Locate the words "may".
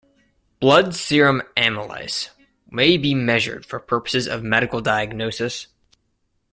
2.71-2.97